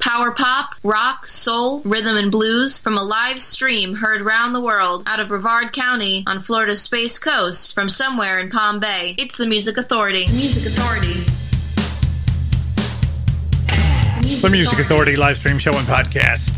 Power 0.00 0.30
pop, 0.32 0.74
rock, 0.82 1.28
soul, 1.28 1.82
rhythm, 1.82 2.16
and 2.16 2.32
blues 2.32 2.80
from 2.80 2.96
a 2.96 3.04
live 3.04 3.42
stream 3.42 3.94
heard 3.94 4.22
round 4.22 4.54
the 4.54 4.60
world 4.60 5.02
out 5.06 5.20
of 5.20 5.28
Brevard 5.28 5.74
County 5.74 6.24
on 6.26 6.40
Florida's 6.40 6.80
Space 6.80 7.18
Coast 7.18 7.74
from 7.74 7.90
somewhere 7.90 8.38
in 8.38 8.48
Palm 8.48 8.80
Bay. 8.80 9.14
It's 9.18 9.36
the 9.36 9.46
Music 9.46 9.76
Authority. 9.76 10.26
Music 10.28 10.72
Authority. 10.72 11.20
The 14.40 14.48
Music 14.50 14.78
Authority 14.78 15.16
live 15.16 15.36
stream 15.36 15.58
show 15.58 15.76
and 15.76 15.86
podcast. 15.86 16.50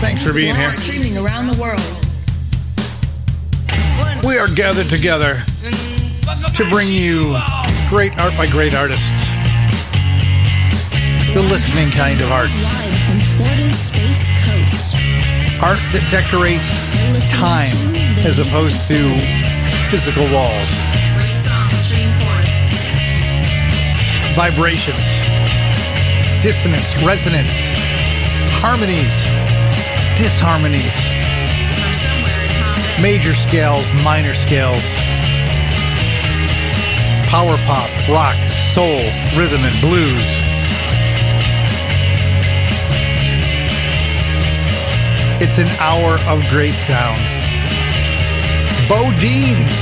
Thanks 0.00 0.24
for 0.24 0.34
being 0.34 0.56
here. 0.56 0.70
Streaming 0.70 1.16
around 1.16 1.46
the 1.46 1.60
world. 1.60 1.80
We 4.24 4.36
are 4.36 4.48
gathered 4.48 4.88
together 4.88 5.42
to 6.54 6.68
bring 6.70 6.88
you 6.88 7.36
great 7.88 8.18
art 8.18 8.36
by 8.36 8.48
great 8.48 8.74
artists. 8.74 9.39
The 11.32 11.42
listening 11.42 11.88
kind 11.90 12.20
of 12.20 12.32
art. 12.32 12.50
From 13.06 13.20
Florida's 13.20 13.78
Space 13.78 14.32
Coast. 14.42 14.96
Art 15.62 15.78
that 15.94 16.02
decorates 16.10 16.66
time 17.30 17.70
as 18.26 18.40
opposed 18.40 18.88
to 18.90 18.98
physical 19.94 20.26
walls. 20.34 20.70
Vibrations, 24.34 25.06
dissonance, 26.42 26.90
resonance, 27.06 27.54
harmonies, 28.58 29.14
disharmonies, 30.18 30.98
major 33.00 33.34
scales, 33.34 33.86
minor 34.02 34.34
scales, 34.34 34.82
power 37.30 37.54
pop, 37.70 37.86
rock, 38.10 38.34
soul, 38.74 38.98
rhythm, 39.38 39.62
and 39.62 39.80
blues. 39.80 40.39
It's 45.42 45.56
an 45.56 45.68
hour 45.78 46.18
of 46.28 46.46
great 46.50 46.74
sound. 46.86 47.18
BoDeans 48.88 49.72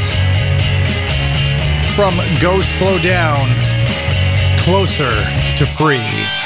from 1.97 2.15
Go 2.41 2.61
Slow 2.61 2.97
Down, 3.01 3.49
Closer 4.61 5.11
to 5.59 5.67
Free. 5.77 6.38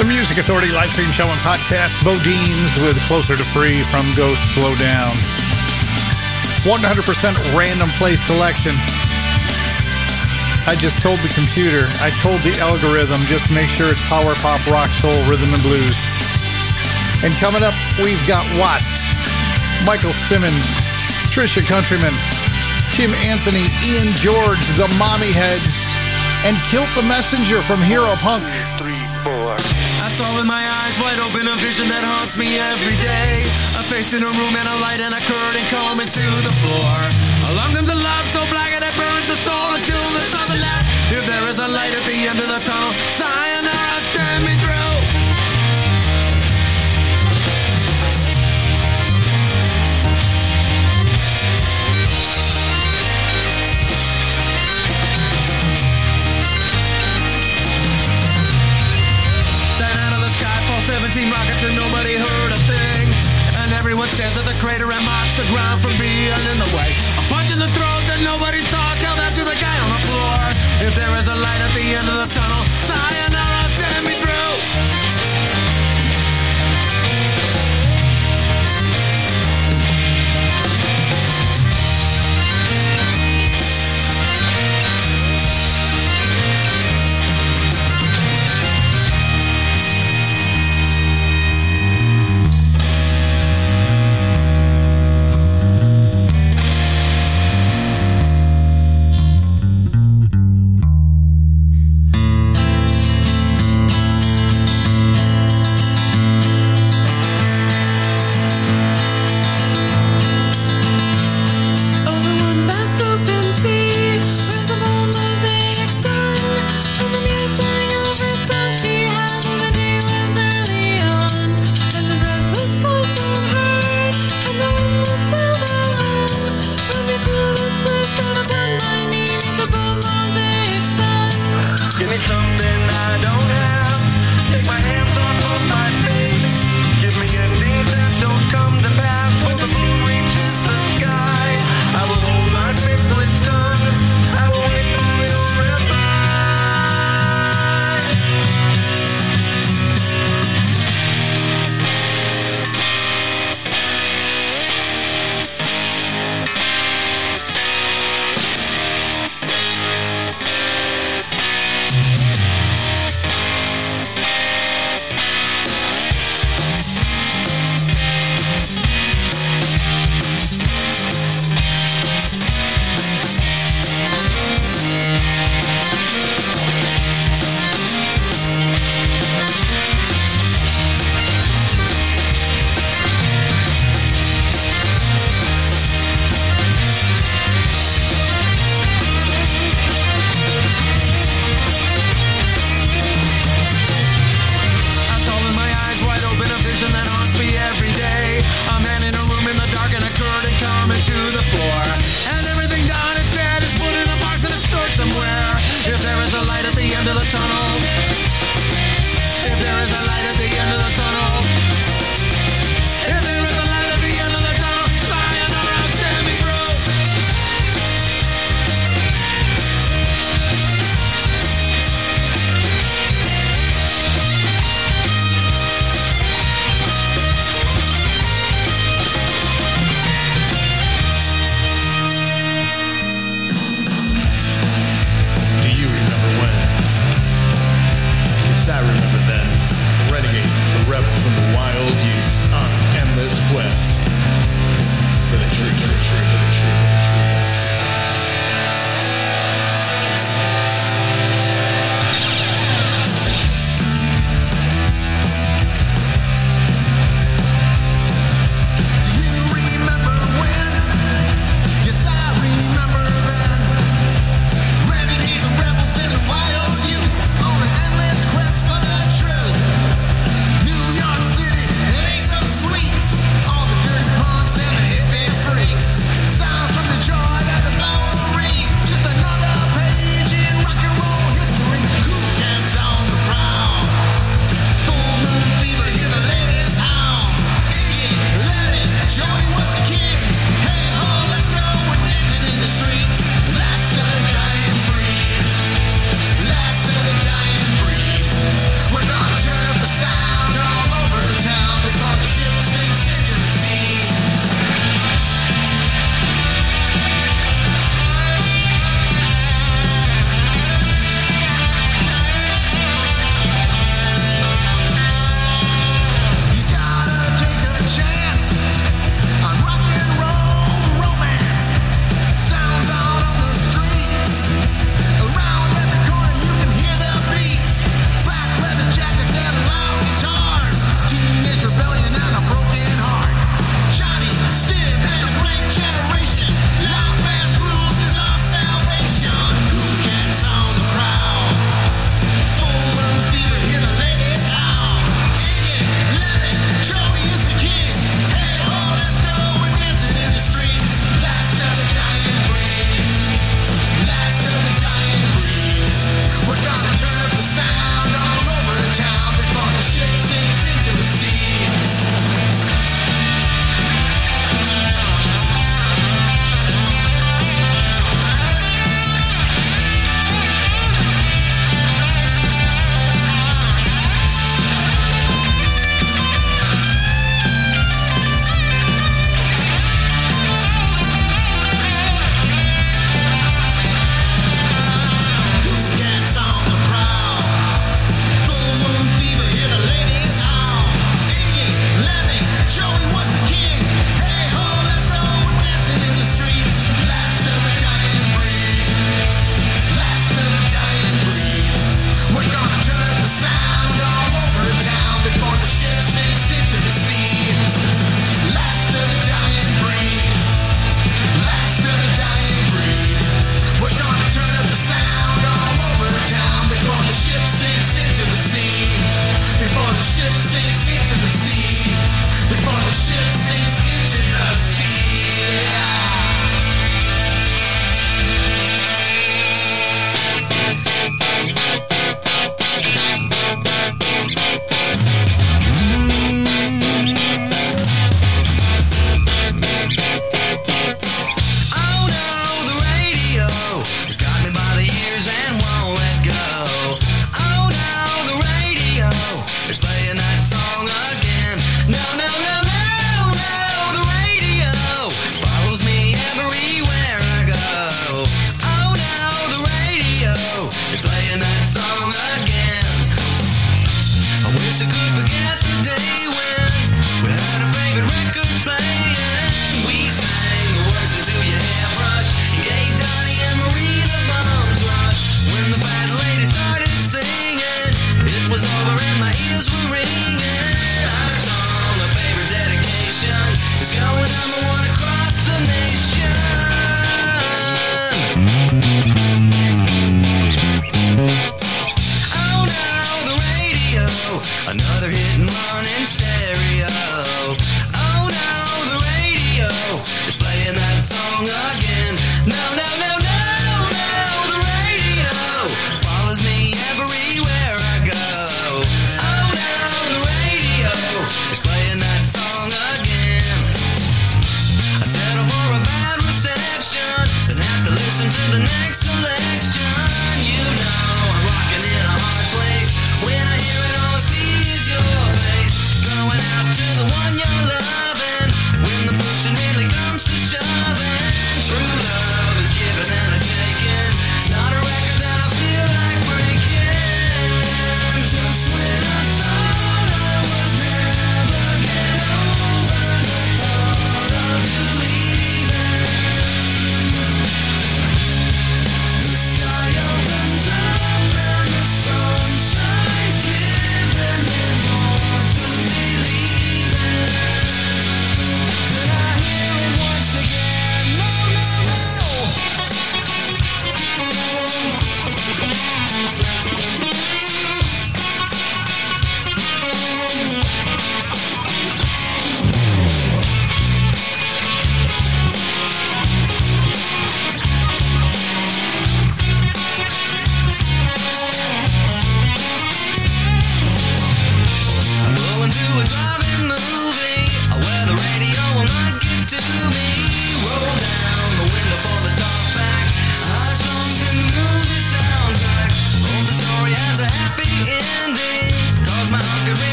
The 0.00 0.08
Music 0.08 0.40
Authority 0.40 0.72
live 0.72 0.88
stream 0.96 1.12
show 1.12 1.28
and 1.28 1.36
podcast. 1.44 1.92
BoDeans 2.00 2.72
with 2.80 2.96
Closer 3.04 3.36
to 3.36 3.44
Free 3.52 3.84
from 3.92 4.00
Go 4.16 4.32
Slow 4.56 4.72
Down. 4.80 5.12
100% 6.64 6.80
random 7.52 7.92
play 8.00 8.16
selection. 8.24 8.72
I 10.64 10.72
just 10.80 10.96
told 11.04 11.20
the 11.20 11.28
computer, 11.36 11.84
I 12.00 12.08
told 12.24 12.40
the 12.40 12.56
algorithm, 12.64 13.20
just 13.28 13.52
make 13.52 13.68
sure 13.76 13.92
it's 13.92 14.00
power 14.08 14.32
pop, 14.40 14.64
rock, 14.72 14.88
soul, 15.04 15.20
rhythm, 15.28 15.52
and 15.52 15.60
blues. 15.60 16.00
And 17.20 17.36
coming 17.36 17.60
up, 17.60 17.76
we've 18.00 18.24
got 18.24 18.40
Watts, 18.56 18.88
Michael 19.84 20.16
Simmons, 20.16 20.64
Trisha 21.28 21.60
Countryman, 21.60 22.16
Tim 22.96 23.12
Anthony, 23.20 23.68
Ian 23.84 24.16
George, 24.16 24.64
the 24.80 24.88
Mommy 24.96 25.28
Heads, 25.28 25.76
and 26.48 26.56
Kilt 26.72 26.88
the 26.96 27.04
Messenger 27.04 27.60
from 27.68 27.84
Hero 27.84 28.16
Punk. 28.24 28.48
I 28.48 29.79
saw 30.20 30.36
with 30.36 30.44
my 30.44 30.64
eyes 30.80 30.96
wide 31.00 31.20
open 31.24 31.48
a 31.48 31.56
vision 31.56 31.88
that 31.88 32.04
haunts 32.04 32.36
me 32.36 32.60
every 32.60 32.96
day. 33.00 33.40
A 33.80 33.82
face 33.88 34.12
in 34.12 34.20
a 34.20 34.32
room 34.38 34.54
and 34.60 34.68
a 34.68 34.76
light 34.84 35.00
and 35.00 35.14
a 35.16 35.22
curtain 35.24 35.64
coming 35.72 36.10
to 36.12 36.26
the 36.44 36.54
floor. 36.60 36.96
Along 37.48 37.72
comes 37.72 37.88
a 37.88 37.96
love 37.96 38.26
so 38.28 38.42
black 38.52 38.70
and 38.76 38.84
it 38.84 38.94
burns 39.00 39.28
the 39.32 39.38
soul 39.40 39.70
until 39.72 40.04
the 40.12 40.24
sun 40.28 40.48
left. 40.60 40.86
If 41.16 41.24
there 41.24 41.46
is 41.48 41.58
a 41.58 41.68
light 41.68 41.96
at 41.96 42.04
the 42.04 42.18
end 42.28 42.38
of 42.44 42.48
the 42.52 42.60
tunnel, 42.60 42.92
sayonara, 43.16 43.59
crater 64.60 64.92
and 64.92 65.04
marks 65.08 65.40
the 65.40 65.48
ground 65.48 65.80
for 65.80 65.88
being 65.96 66.28
in 66.52 66.56
the 66.60 66.70
way. 66.76 66.92
A 67.16 67.24
punch 67.32 67.48
in 67.48 67.56
the 67.56 67.72
throat 67.72 68.04
that 68.12 68.20
nobody 68.20 68.60
saw. 68.60 68.92
Tell 69.00 69.16
that 69.16 69.32
to 69.32 69.42
the 69.42 69.56
guy 69.56 69.76
on 69.80 69.88
the 69.88 70.02
floor. 70.04 70.36
If 70.84 70.92
there 70.92 71.16
is 71.16 71.32
a 71.32 71.36
light 71.36 71.64
at 71.64 71.72
the 71.72 71.96
end 71.96 72.04
of 72.12 72.20
the 72.20 72.28
tunnel, 72.28 72.60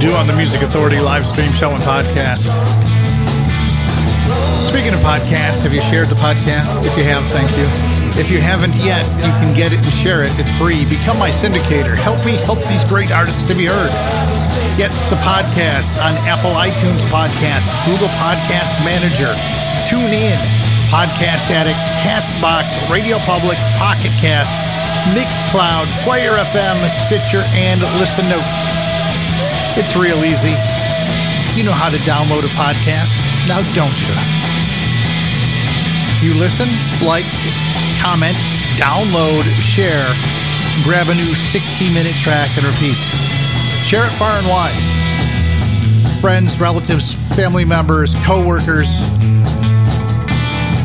Do 0.00 0.12
on 0.12 0.26
the 0.26 0.36
Music 0.36 0.60
Authority 0.60 1.00
live 1.00 1.24
stream 1.24 1.52
show 1.56 1.72
and 1.72 1.80
podcast. 1.80 2.44
Speaking 4.68 4.92
of 4.92 5.00
podcasts, 5.00 5.64
have 5.64 5.72
you 5.72 5.80
shared 5.80 6.12
the 6.12 6.20
podcast? 6.20 6.84
If 6.84 6.98
you 7.00 7.04
have, 7.08 7.24
thank 7.32 7.48
you. 7.56 7.64
If 8.20 8.28
you 8.28 8.40
haven't 8.40 8.76
yet, 8.84 9.08
you 9.24 9.32
can 9.40 9.56
get 9.56 9.72
it 9.72 9.80
and 9.80 9.92
share 9.96 10.24
it. 10.24 10.32
It's 10.36 10.52
free. 10.60 10.84
Become 10.84 11.16
my 11.16 11.32
syndicator. 11.32 11.96
Help 11.96 12.20
me 12.28 12.36
help 12.44 12.60
these 12.68 12.84
great 12.88 13.08
artists 13.08 13.48
to 13.48 13.54
be 13.56 13.64
heard. 13.64 13.92
Get 14.76 14.92
the 15.08 15.16
podcast 15.24 15.96
on 16.04 16.12
Apple 16.28 16.52
iTunes 16.60 17.00
Podcast, 17.08 17.64
Google 17.88 18.12
Podcast 18.20 18.76
Manager, 18.84 19.32
Tune 19.88 20.12
In, 20.12 20.38
Podcast 20.92 21.48
Addict, 21.56 21.80
Castbox, 22.04 22.68
Radio 22.92 23.16
Public, 23.24 23.56
Pocket 23.80 24.12
Cast, 24.20 24.52
Mixcloud, 25.16 25.88
Player 26.04 26.36
FM, 26.52 26.76
Stitcher, 27.08 27.44
and 27.64 27.80
Listen 27.96 28.28
Notes. 28.28 28.75
It's 29.76 29.94
real 29.94 30.24
easy. 30.24 30.56
You 31.52 31.64
know 31.64 31.76
how 31.76 31.90
to 31.90 32.00
download 32.08 32.48
a 32.48 32.52
podcast. 32.56 33.12
Now 33.46 33.60
don't 33.76 33.92
you? 33.92 34.12
You 36.24 36.32
listen, 36.40 36.66
like, 37.06 37.28
comment, 38.00 38.36
download, 38.80 39.44
share, 39.60 40.08
grab 40.82 41.08
a 41.08 41.14
new 41.14 41.28
60 41.28 41.92
minute 41.92 42.14
track 42.24 42.48
and 42.56 42.64
repeat. 42.64 42.96
Share 43.84 44.04
it 44.04 44.12
far 44.16 44.38
and 44.38 44.46
wide. 44.48 44.72
Friends, 46.22 46.58
relatives, 46.58 47.12
family 47.36 47.66
members, 47.66 48.14
co 48.24 48.44
workers, 48.44 48.88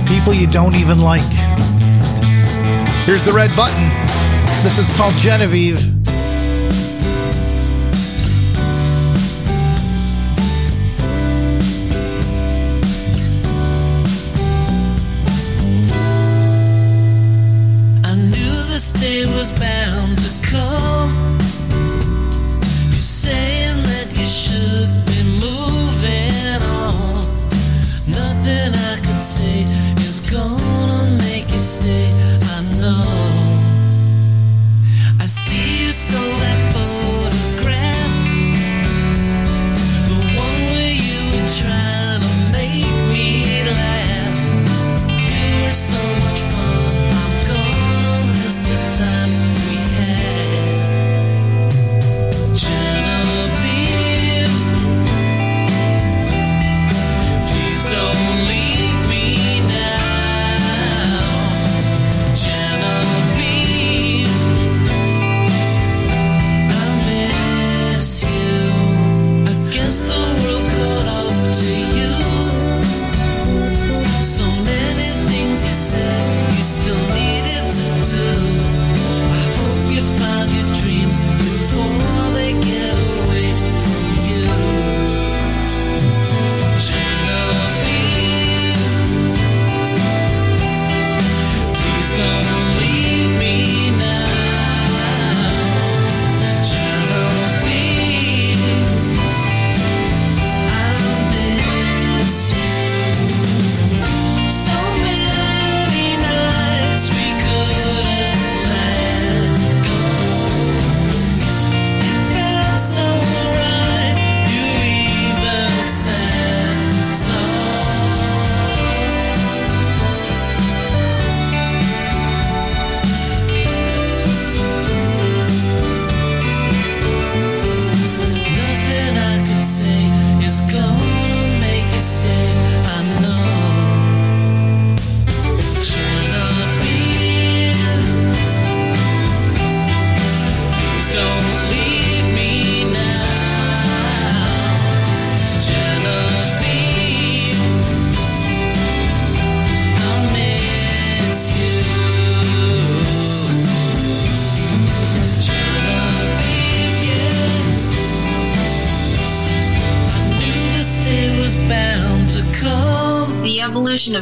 people 0.06 0.34
you 0.34 0.48
don't 0.48 0.76
even 0.76 1.00
like. 1.00 1.32
Here's 3.08 3.24
the 3.24 3.32
red 3.32 3.56
button. 3.56 3.88
This 4.64 4.78
is 4.78 4.88
called 4.98 5.14
Genevieve. 5.14 6.01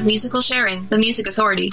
Musical 0.10 0.42
sharing, 0.42 0.88
the 0.88 0.98
Music 0.98 1.28
Authority. 1.28 1.70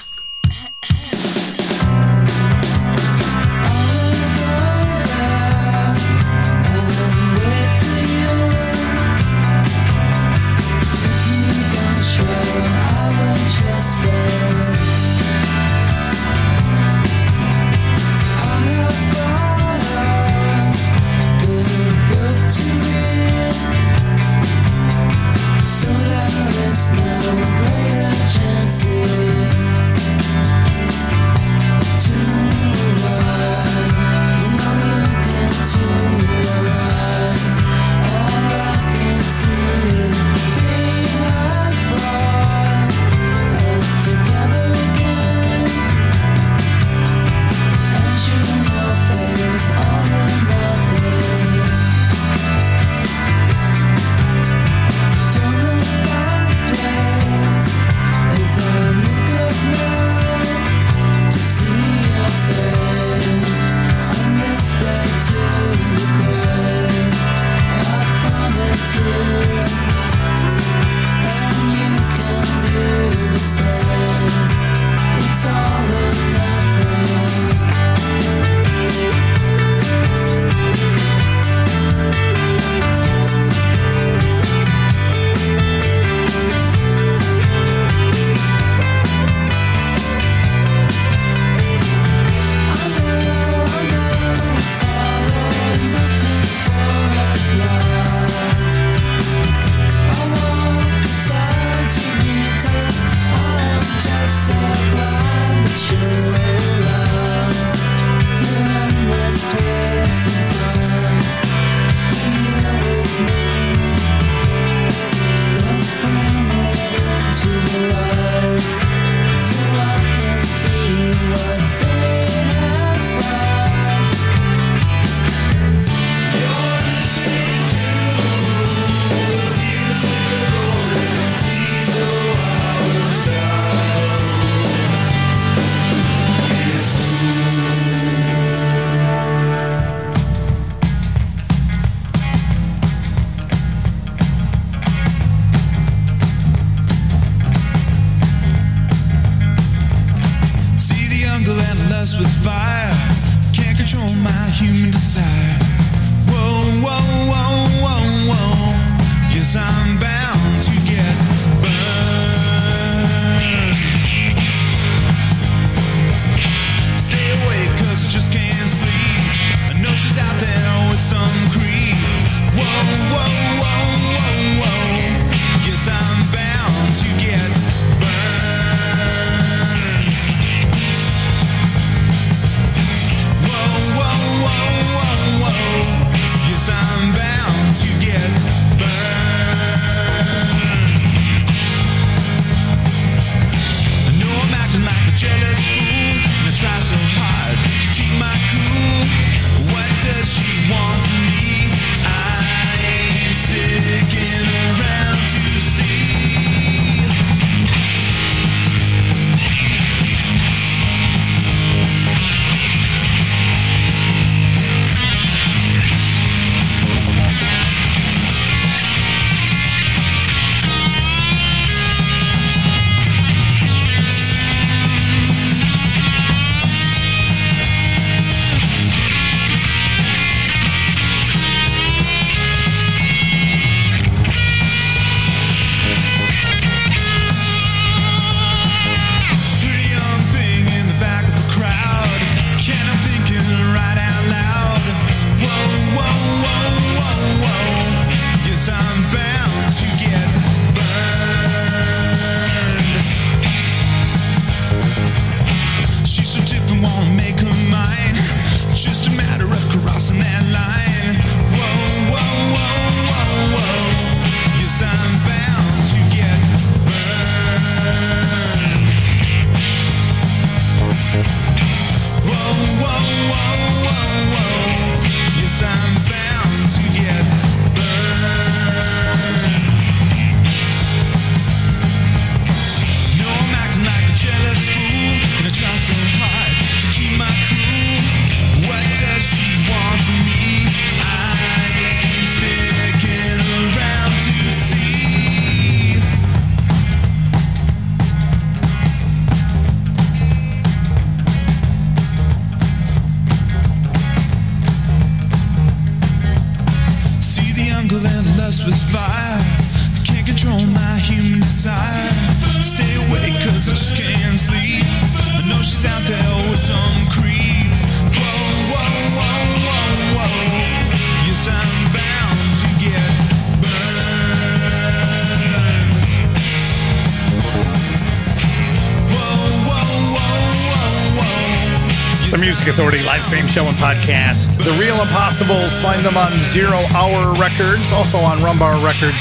Find 335.87 336.03
them 336.03 336.19
on 336.19 336.35
Zero 336.51 336.83
Hour 336.91 337.31
Records, 337.39 337.95
also 337.95 338.19
on 338.19 338.43
Rumbar 338.43 338.75
Records. 338.83 339.15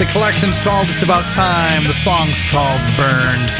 The 0.00 0.08
collection's 0.08 0.56
called 0.64 0.88
It's 0.88 1.04
About 1.04 1.20
Time. 1.36 1.84
The 1.84 1.92
song's 1.92 2.32
called 2.48 2.80
Burned. 2.96 3.52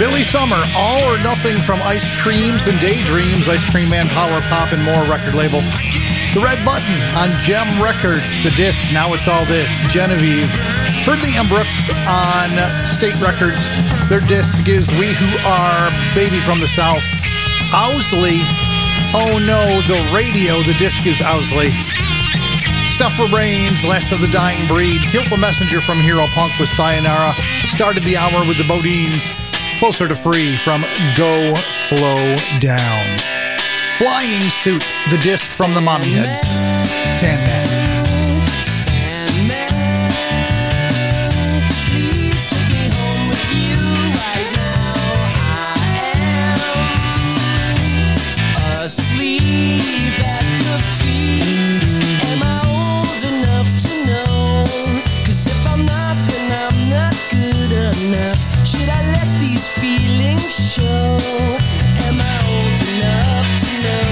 Billy 0.00 0.24
Summer, 0.24 0.56
All 0.72 1.04
or 1.04 1.20
Nothing 1.20 1.60
from 1.68 1.76
Ice 1.84 2.08
Creams 2.24 2.64
and 2.64 2.80
Daydreams, 2.80 3.44
Ice 3.44 3.60
Cream 3.68 3.92
Man, 3.92 4.08
Power 4.16 4.40
Pop, 4.48 4.72
and 4.72 4.80
more 4.88 5.04
record 5.04 5.36
label. 5.36 5.60
The 6.32 6.40
Red 6.40 6.64
Button 6.64 6.96
on 7.12 7.28
Gem 7.44 7.68
Records, 7.76 8.24
the 8.40 8.56
disc, 8.56 8.80
Now 8.96 9.12
It's 9.12 9.28
All 9.28 9.44
This, 9.44 9.68
Genevieve. 9.92 10.48
Heard 11.04 11.20
the 11.20 11.36
Brooks 11.44 11.92
on 12.08 12.48
State 12.88 13.20
Records. 13.20 13.60
Their 14.08 14.24
disc 14.24 14.64
is 14.64 14.88
We 14.96 15.12
Who 15.12 15.28
Are, 15.44 15.92
Baby 16.16 16.40
from 16.40 16.56
the 16.64 16.72
South. 16.72 17.04
Owsley. 17.76 18.40
Oh 19.12 19.42
no, 19.42 19.82
the 19.90 19.98
radio, 20.14 20.62
the 20.62 20.74
disc 20.78 21.04
is 21.04 21.20
Owsley. 21.20 21.70
Stuff 22.94 23.12
for 23.14 23.28
Brains, 23.28 23.82
Last 23.84 24.12
of 24.12 24.20
the 24.20 24.28
Dying 24.28 24.68
Breed. 24.68 25.00
Kilt 25.10 25.28
the 25.28 25.36
Messenger 25.36 25.80
from 25.80 25.98
Hero 25.98 26.26
Punk 26.28 26.56
with 26.60 26.68
Sayonara. 26.70 27.32
Started 27.66 28.04
the 28.04 28.16
hour 28.16 28.46
with 28.46 28.56
the 28.56 28.62
BoDeans. 28.62 29.22
Closer 29.80 30.06
to 30.06 30.14
Free 30.14 30.56
from 30.58 30.82
Go 31.16 31.56
Slow 31.88 32.36
Down. 32.60 33.18
Flying 33.98 34.48
Suit, 34.48 34.84
the 35.10 35.18
disc 35.18 35.56
from 35.56 35.74
the 35.74 35.80
Mommy 35.80 36.12
Heads. 36.12 36.46
Sandman, 37.18 37.66
show? 60.60 61.16
Am 62.06 62.20
I 62.20 62.36
old 62.52 62.80
enough 62.92 63.60
to 63.60 63.82
know? 63.82 64.09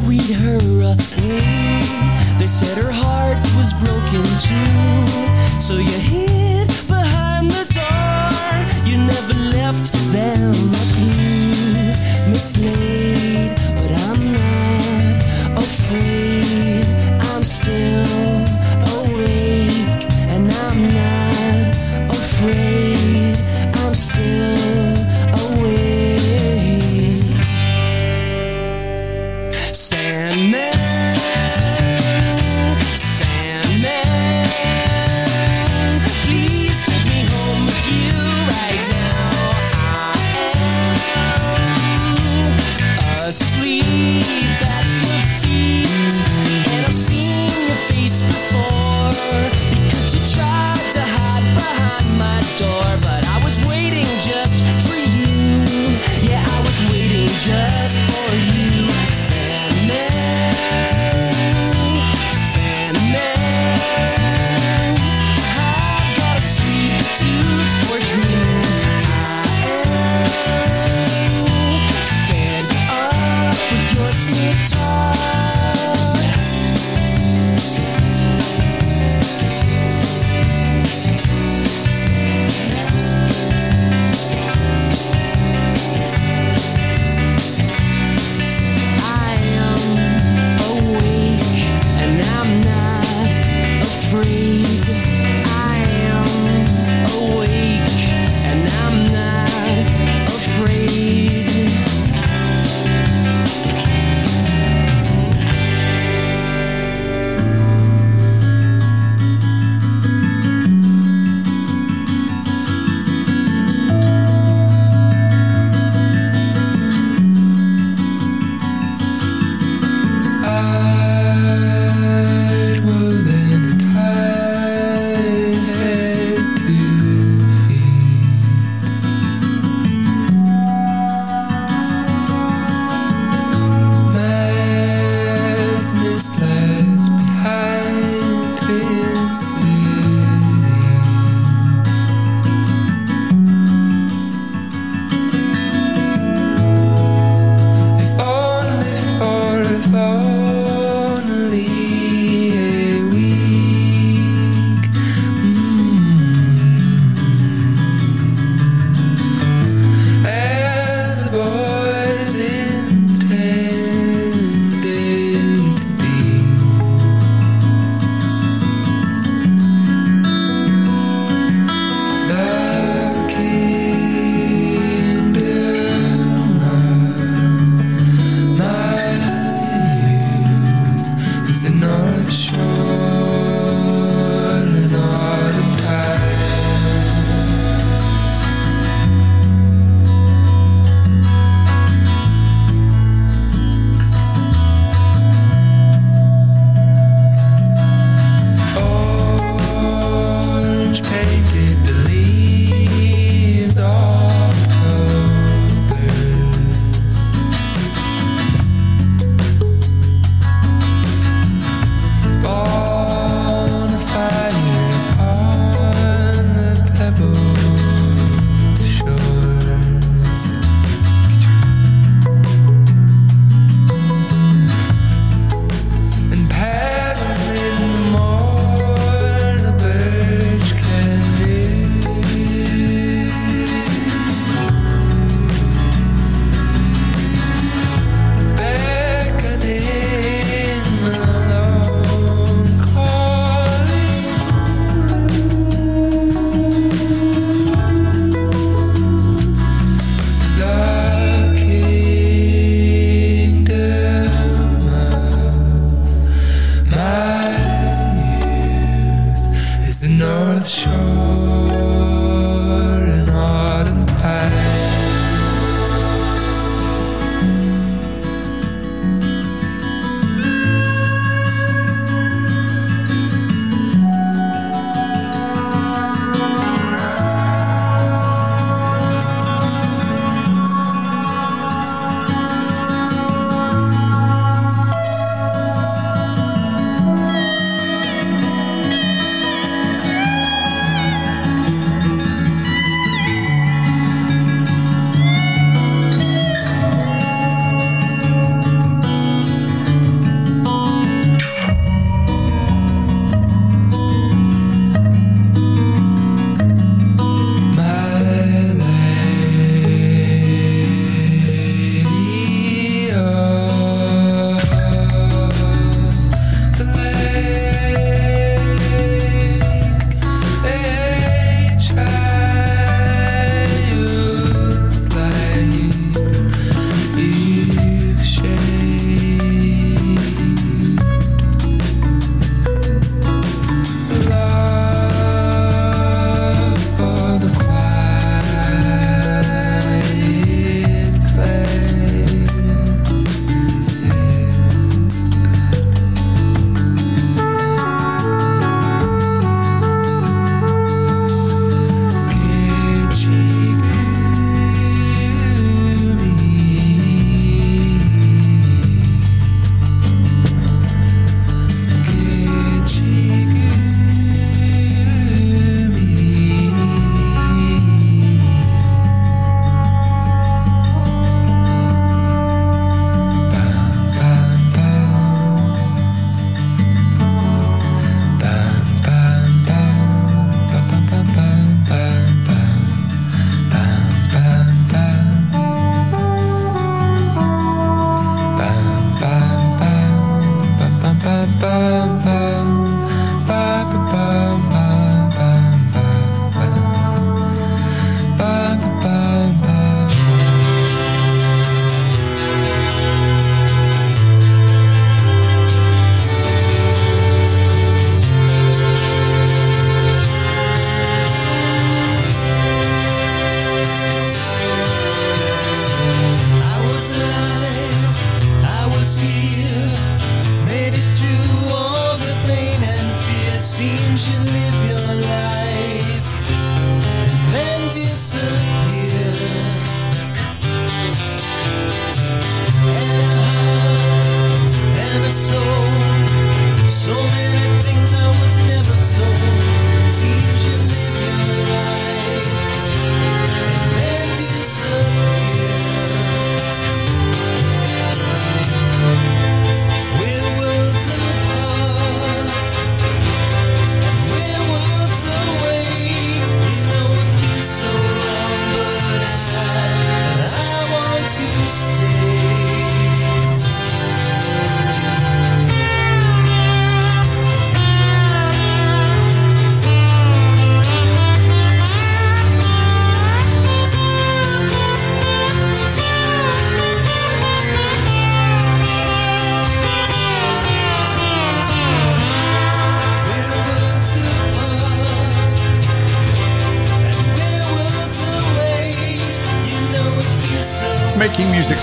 Carried 0.00 0.30
her 0.36 0.58
away, 0.58 1.80
they 2.38 2.46
said 2.46 2.76
her 2.76 2.92
heart 2.92 3.38
was 3.56 3.72
broken 3.80 4.24
too. 4.44 5.58
So 5.58 5.74
you 5.78 5.98
hid 6.12 6.68
behind 6.86 7.50
the 7.50 7.64
door. 7.72 8.52
You 8.84 8.98
never 9.06 9.34
left 9.56 9.92
them 10.12 10.52
a 10.52 10.84
clue. 10.92 11.94
Mislaid, 12.30 12.95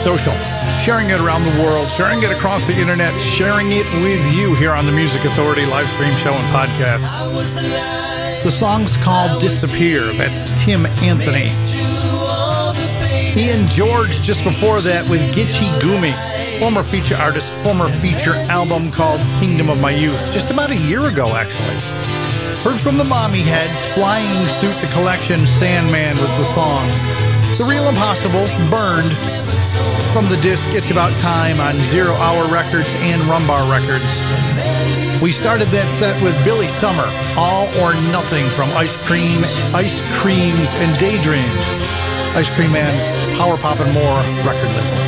social, 0.04 0.34
sharing 0.84 1.12
it 1.12 1.22
around 1.22 1.44
the 1.44 1.64
world, 1.64 1.88
sharing 1.88 2.22
it 2.24 2.30
across 2.30 2.68
the 2.68 2.76
internet, 2.76 3.18
sharing 3.22 3.72
it 3.72 3.88
with 4.04 4.20
you 4.36 4.54
here 4.54 4.72
on 4.72 4.86
the 4.86 4.92
Music 4.92 5.24
Authority 5.24 5.66
live 5.66 5.88
stream 5.96 6.12
show 6.20 6.34
and 6.34 6.48
podcast. 6.52 7.00
The 8.44 8.52
song's 8.52 8.98
called 8.98 9.40
Disappear. 9.40 10.02
That's 10.20 10.52
Tim 10.62 10.86
Anthony. 11.00 11.48
Ian 13.40 13.66
George 13.70 14.12
just 14.28 14.44
before 14.44 14.82
that 14.82 15.08
with 15.10 15.22
Gitchy 15.34 15.72
Gumi, 15.80 16.12
former 16.60 16.84
feature 16.84 17.16
artist, 17.16 17.54
former 17.64 17.88
feature 18.04 18.36
album 18.52 18.84
called 18.92 19.22
Kingdom 19.40 19.70
of 19.70 19.80
My 19.80 19.92
Youth, 19.92 20.20
just 20.34 20.52
about 20.52 20.70
a 20.70 20.76
year 20.76 21.08
ago 21.08 21.34
actually. 21.34 21.80
Heard 22.60 22.80
from 22.82 22.98
the 22.98 23.06
Mommyheads, 23.06 23.94
Flying 23.96 24.48
Suit 24.60 24.76
the 24.84 24.92
Collection, 24.92 25.48
Sandman 25.48 26.18
was 26.20 26.32
the 26.36 26.44
song. 26.52 26.92
The 27.56 27.66
Real 27.70 27.88
Impossible, 27.88 28.48
Burned, 28.70 29.43
from 30.12 30.28
the 30.28 30.38
disc 30.42 30.64
It's 30.70 30.92
About 30.92 31.16
Time 31.22 31.60
on 31.60 31.80
Zero 31.80 32.12
Hour 32.14 32.52
Records 32.52 32.90
and 33.08 33.22
Rumbar 33.24 33.64
Records. 33.72 34.12
We 35.24 35.32
started 35.32 35.70
that 35.70 35.88
set 36.00 36.22
with 36.22 36.36
Billy 36.44 36.68
Summer, 36.84 37.08
All 37.40 37.72
or 37.80 37.96
Nothing 38.12 38.50
from 38.52 38.70
Ice 38.76 39.08
Cream, 39.08 39.40
Ice 39.72 40.04
Creams 40.20 40.68
and 40.84 40.92
Daydreams. 41.00 41.64
Ice 42.36 42.52
Cream 42.52 42.76
and 42.76 42.92
Power 43.40 43.56
Pop 43.56 43.80
and 43.80 43.94
More 43.96 44.20
record 44.44 44.68
label. 44.68 45.00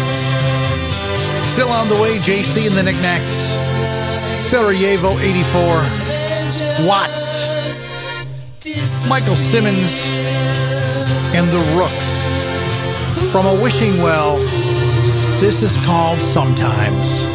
Still 1.52 1.70
on 1.70 1.90
the 1.90 2.00
way, 2.00 2.16
JC 2.16 2.68
and 2.68 2.76
the 2.76 2.84
Knickknacks. 2.84 3.36
Sarajevo 4.48 5.20
84. 5.20 5.84
Watts. 6.88 7.26
Michael 9.10 9.36
Simmons 9.36 9.92
and 11.36 11.50
the 11.52 11.60
Rooks. 11.76 12.05
From 13.32 13.46
a 13.46 13.62
wishing 13.62 14.02
well, 14.02 14.38
this 15.40 15.62
is 15.62 15.76
called 15.86 16.20
Sometimes. 16.20 17.35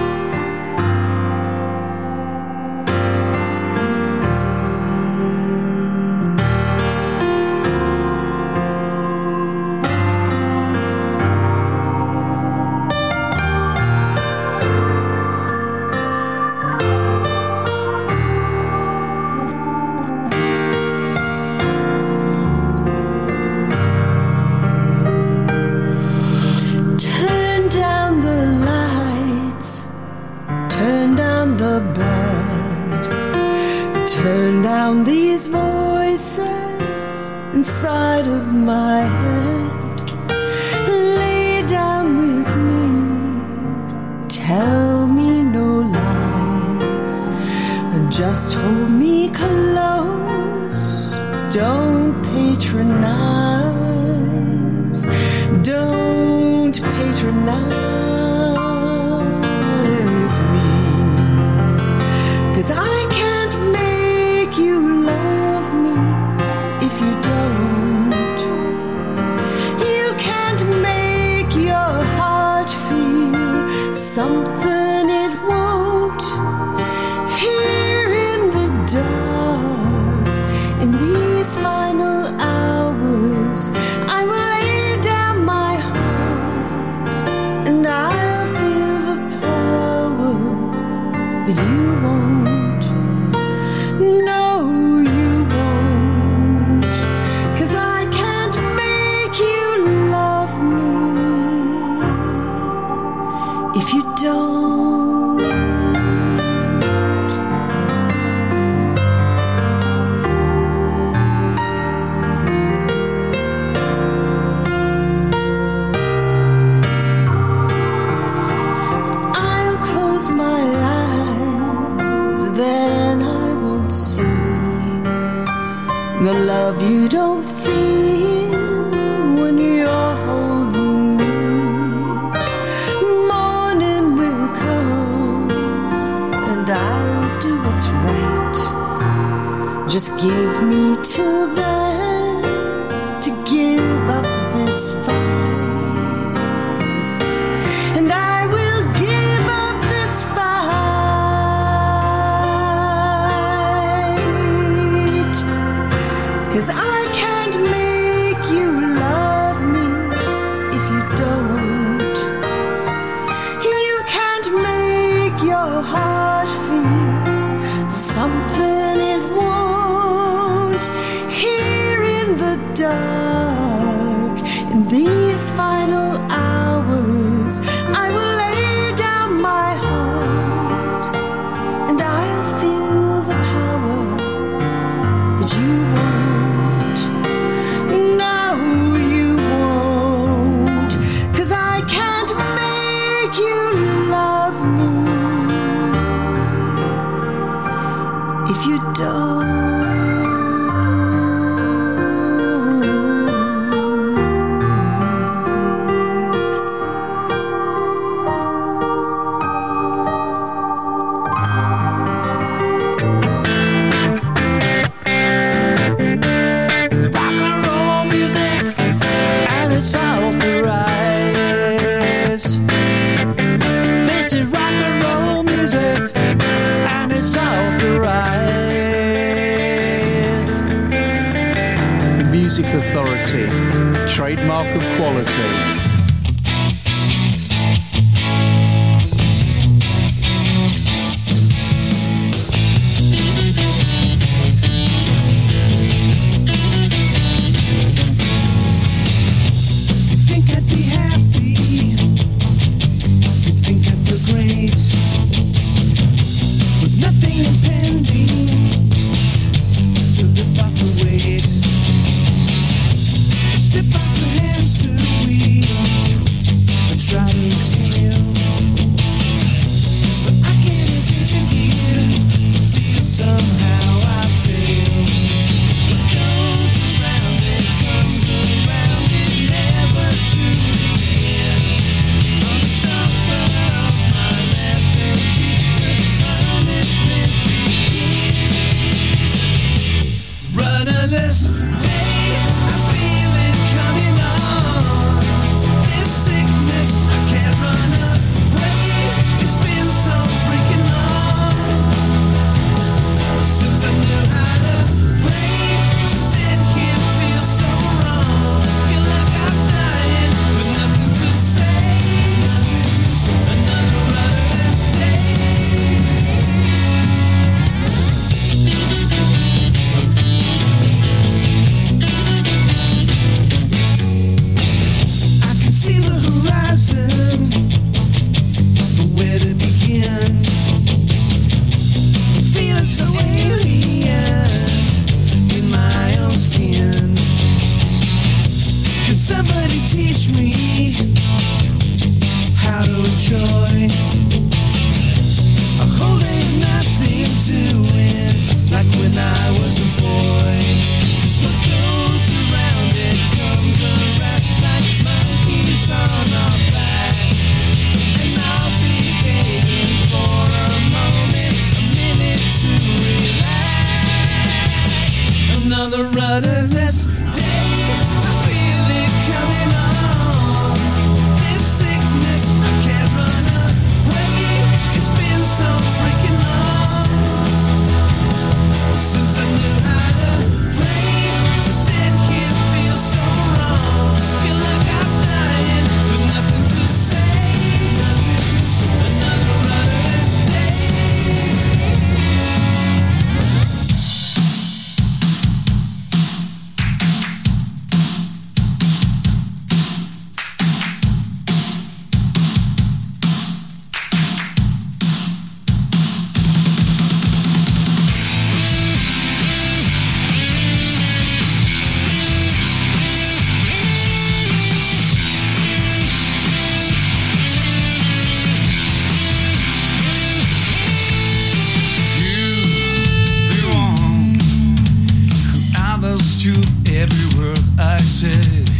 To 426.41 426.49
every 426.91 427.39
word 427.39 427.59
I 427.77 427.99
say. 427.99 428.70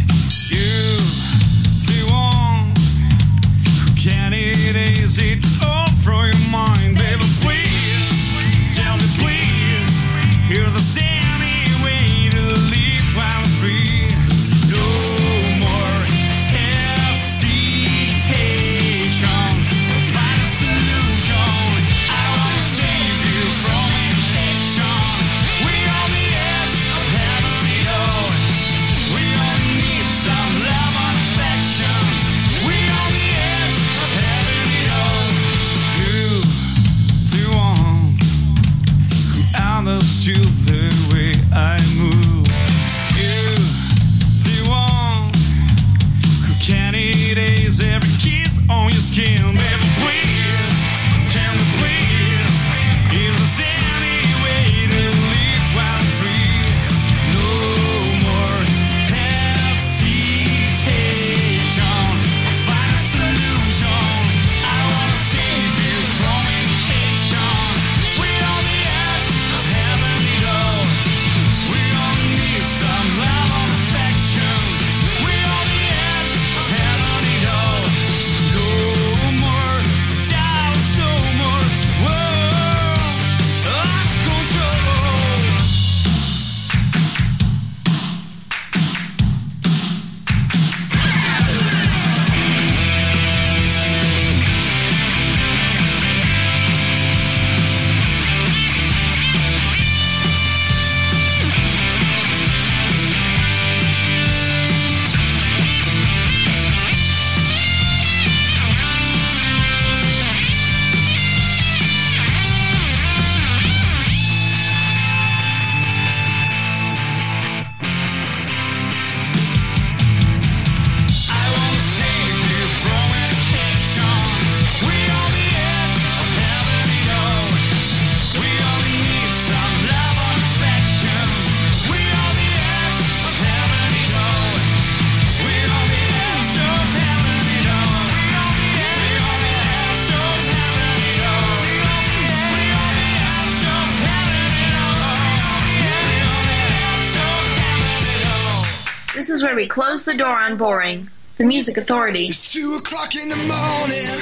the 150.12 150.18
door 150.18 150.38
on 150.44 150.56
boring. 150.58 151.08
The 151.38 151.44
Music 151.44 151.76
Authority. 151.78 152.26
It's 152.26 152.52
two 152.52 152.76
o'clock 152.78 153.14
in 153.14 153.28
the 153.30 153.42
morning. 153.48 154.12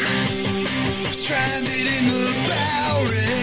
Stranded 1.10 1.86
in 1.98 2.04
the 2.06 2.30
Bowery. 2.46 3.42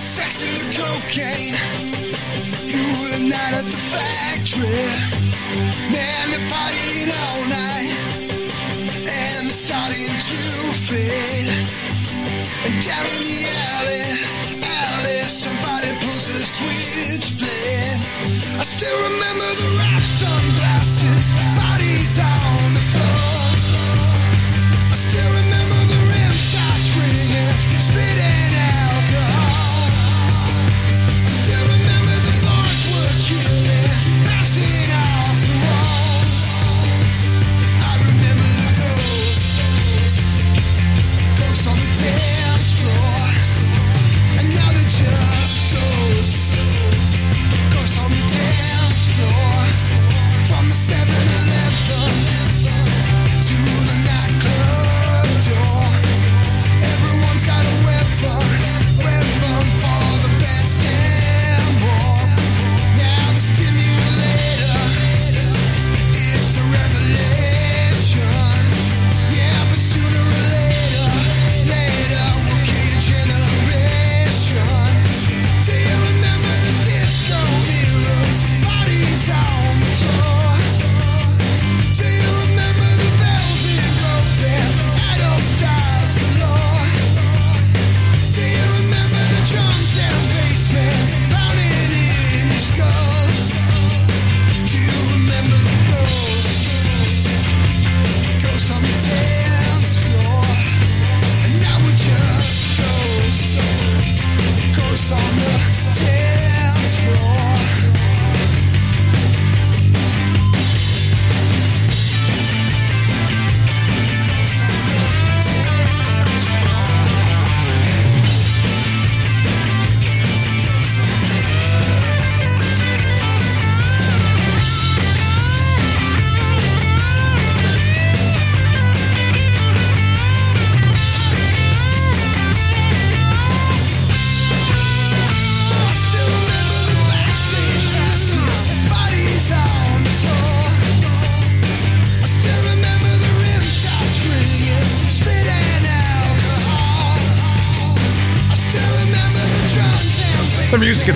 Sex 0.00 0.40
and 0.48 0.72
cocaine. 0.72 1.56
You 2.72 3.28
not 3.28 3.52
at 3.52 3.66
the 3.68 3.80
factory. 3.92 4.88
Man, 5.92 6.28
all 7.20 7.44
night. 7.52 7.92
And 9.04 9.44
they're 9.44 9.60
starting 9.66 10.08
to 10.08 10.40
fade. 10.88 11.50
And 12.64 12.76
down 12.80 13.04
in 13.04 13.24
the 13.28 13.40
alley, 13.76 14.08
alley, 14.64 15.20
somebody 15.24 15.90
pulls 16.00 16.28
a 16.28 16.40
switchblade 16.40 17.63
still 18.64 18.96
remember 19.02 19.44
the 19.60 19.76
wrapped 19.76 20.02
sunglasses, 20.02 21.34
bodies 21.54 22.18
on 22.18 22.72
the 22.72 22.80
floor. 22.80 23.84
I 24.90 24.94
still 24.94 25.30
remember. 25.32 25.63
Everyone's 56.82 57.44
got 57.44 57.64
a 57.64 57.86
weapon. 57.86 58.63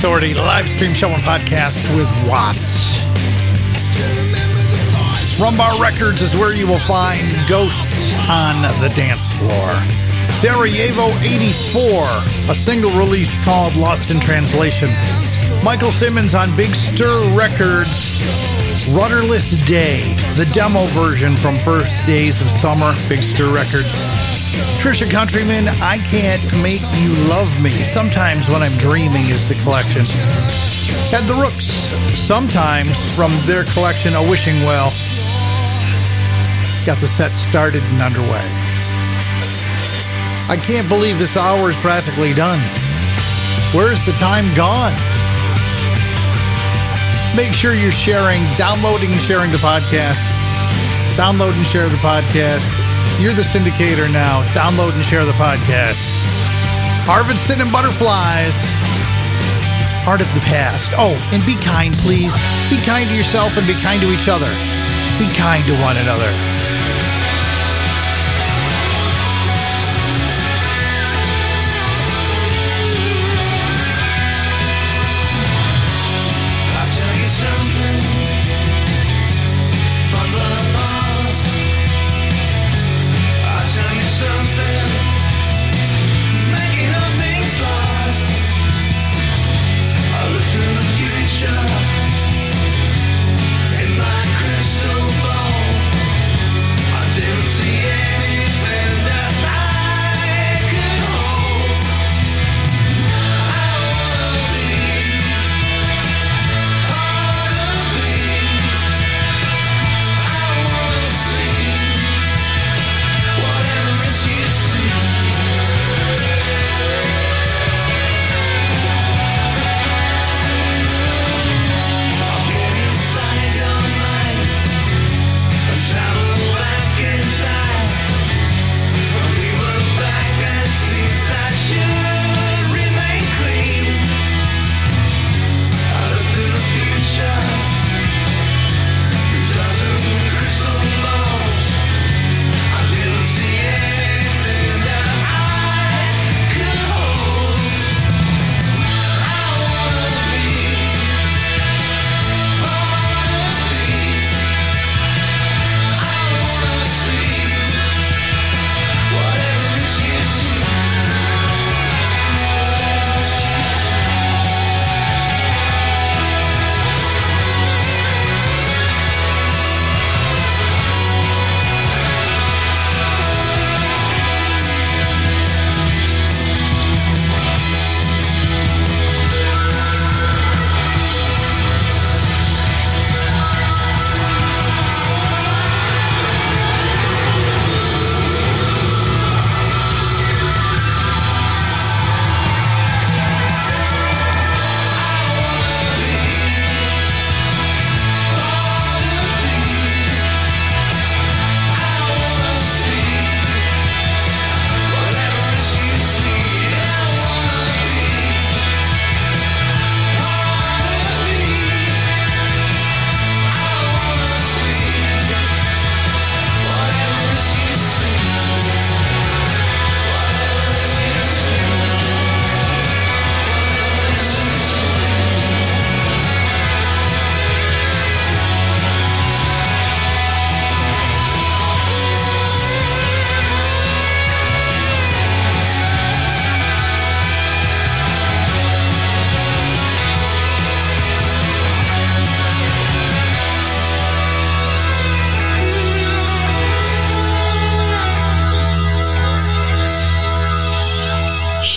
Authority 0.08 0.32
live 0.32 0.66
stream 0.66 0.94
show 0.94 1.10
and 1.10 1.22
podcast 1.22 1.84
with 1.94 2.08
Watts. 2.26 2.96
Rumbar 5.36 5.78
Records 5.82 6.22
is 6.22 6.34
where 6.34 6.54
you 6.54 6.66
will 6.66 6.80
find 6.88 7.20
Ghosts 7.46 8.16
on 8.26 8.62
the 8.80 8.90
Dance 8.96 9.32
Floor. 9.36 9.68
Sarajevo 10.32 11.12
84, 11.20 11.92
a 12.48 12.56
single 12.56 12.90
release 12.92 13.36
called 13.44 13.76
Lost 13.76 14.10
in 14.10 14.18
Translation. 14.18 14.88
Michael 15.62 15.92
Simmons 15.92 16.34
on 16.34 16.56
Big 16.56 16.70
Stir 16.70 17.12
Records, 17.36 18.24
Rudderless 18.96 19.66
Day, 19.68 20.00
the 20.40 20.50
demo 20.54 20.86
version 20.96 21.36
from 21.36 21.56
First 21.56 21.92
Days 22.06 22.40
of 22.40 22.48
Summer, 22.48 22.96
Big 23.10 23.20
Stir 23.20 23.52
Records. 23.52 24.07
Trisha 24.80 25.10
Countryman, 25.10 25.68
I 25.82 25.98
Can't 26.08 26.42
Make 26.62 26.80
You 26.96 27.12
Love 27.28 27.50
Me. 27.62 27.70
Sometimes 27.70 28.48
when 28.48 28.62
I'm 28.62 28.72
dreaming 28.78 29.28
is 29.28 29.48
the 29.48 29.54
collection. 29.62 30.02
Had 31.12 31.24
the 31.28 31.34
Rooks, 31.34 31.92
sometimes 32.16 32.88
from 33.16 33.32
their 33.44 33.64
collection, 33.74 34.14
A 34.14 34.22
Wishing 34.30 34.56
Well. 34.64 34.88
Got 36.86 37.00
the 37.00 37.08
set 37.08 37.32
started 37.32 37.82
and 37.84 38.00
underway. 38.00 38.40
I 40.48 40.56
can't 40.56 40.88
believe 40.88 41.18
this 41.18 41.36
hour 41.36 41.68
is 41.68 41.76
practically 41.76 42.32
done. 42.32 42.60
Where's 43.76 44.00
the 44.06 44.12
time 44.12 44.48
gone? 44.56 44.96
Make 47.36 47.52
sure 47.52 47.74
you're 47.74 47.92
sharing, 47.92 48.40
downloading 48.56 49.12
and 49.12 49.20
sharing 49.20 49.52
the 49.52 49.58
podcast. 49.58 50.16
Download 51.16 51.52
and 51.52 51.66
share 51.66 51.88
the 51.88 52.00
podcast. 52.00 52.87
You're 53.18 53.34
the 53.34 53.42
syndicator 53.42 54.06
now. 54.12 54.42
Download 54.54 54.94
and 54.94 55.02
share 55.02 55.24
the 55.24 55.32
podcast. 55.32 55.98
Harvesting 57.02 57.60
and 57.60 57.72
butterflies. 57.72 58.54
Part 60.04 60.20
of 60.20 60.32
the 60.34 60.40
past. 60.46 60.92
Oh, 60.94 61.18
and 61.34 61.44
be 61.44 61.56
kind, 61.66 61.92
please. 61.98 62.30
Be 62.70 62.78
kind 62.86 63.10
to 63.10 63.16
yourself 63.16 63.58
and 63.58 63.66
be 63.66 63.74
kind 63.82 64.00
to 64.02 64.12
each 64.14 64.28
other. 64.28 64.46
Be 65.18 65.26
kind 65.34 65.66
to 65.66 65.74
one 65.82 65.96
another. 65.98 66.30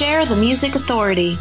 Share 0.02 0.26
the 0.26 0.36
Music 0.36 0.74
Authority. 0.74 1.38